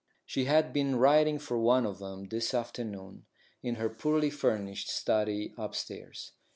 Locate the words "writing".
0.95-1.37